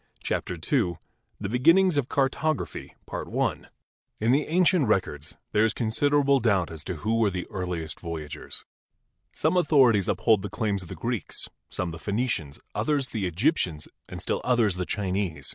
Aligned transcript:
CHAPTER 0.23 0.55
II 0.55 0.97
THE 1.39 1.47
BEGINNINGS 1.47 1.95
OF 1.95 2.09
CARTOGRAPHY 2.09 2.95
In 4.19 4.31
the 4.31 4.47
ancient 4.47 4.87
records 4.87 5.37
there 5.51 5.63
is 5.63 5.75
considerable 5.75 6.39
doubt 6.39 6.71
as 6.71 6.83
to 6.85 6.95
who 6.95 7.19
were 7.19 7.29
the 7.29 7.45
earliest 7.51 7.99
voyagers. 7.99 8.65
Some 9.31 9.55
authorities 9.55 10.09
uphold 10.09 10.41
the 10.41 10.49
claims 10.49 10.81
of 10.81 10.89
the 10.89 10.95
Greeks, 10.95 11.49
some 11.69 11.91
the 11.91 11.99
Phenicians, 11.99 12.59
others 12.73 13.09
the 13.09 13.27
Egyptians 13.27 13.87
and 14.09 14.19
still 14.19 14.41
others 14.43 14.75
the 14.77 14.87
Chinese. 14.87 15.49